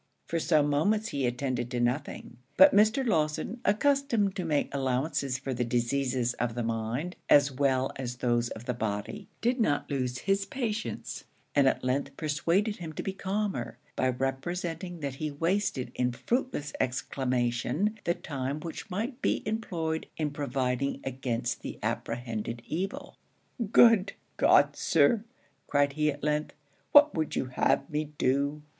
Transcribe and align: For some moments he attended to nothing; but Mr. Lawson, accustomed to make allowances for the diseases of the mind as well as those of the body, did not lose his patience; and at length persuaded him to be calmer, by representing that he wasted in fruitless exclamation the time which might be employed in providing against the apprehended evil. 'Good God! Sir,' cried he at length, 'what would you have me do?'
For 0.25 0.39
some 0.39 0.67
moments 0.67 1.09
he 1.09 1.27
attended 1.27 1.69
to 1.69 1.79
nothing; 1.79 2.37
but 2.57 2.75
Mr. 2.75 3.05
Lawson, 3.05 3.61
accustomed 3.63 4.35
to 4.35 4.43
make 4.45 4.73
allowances 4.73 5.37
for 5.37 5.53
the 5.53 5.63
diseases 5.63 6.33
of 6.39 6.55
the 6.55 6.63
mind 6.63 7.15
as 7.29 7.51
well 7.51 7.91
as 7.97 8.15
those 8.15 8.49
of 8.49 8.65
the 8.65 8.73
body, 8.73 9.27
did 9.41 9.59
not 9.59 9.91
lose 9.91 10.17
his 10.17 10.47
patience; 10.47 11.25
and 11.53 11.67
at 11.67 11.83
length 11.83 12.17
persuaded 12.17 12.77
him 12.77 12.93
to 12.93 13.03
be 13.03 13.13
calmer, 13.13 13.77
by 13.95 14.09
representing 14.09 15.01
that 15.01 15.17
he 15.17 15.29
wasted 15.29 15.91
in 15.93 16.11
fruitless 16.13 16.73
exclamation 16.79 17.99
the 18.03 18.15
time 18.15 18.59
which 18.59 18.89
might 18.89 19.21
be 19.21 19.43
employed 19.45 20.07
in 20.17 20.31
providing 20.31 20.99
against 21.03 21.61
the 21.61 21.77
apprehended 21.83 22.63
evil. 22.65 23.19
'Good 23.71 24.13
God! 24.37 24.75
Sir,' 24.75 25.25
cried 25.67 25.93
he 25.93 26.11
at 26.11 26.23
length, 26.23 26.55
'what 26.91 27.13
would 27.13 27.35
you 27.35 27.45
have 27.53 27.87
me 27.87 28.05
do?' 28.17 28.63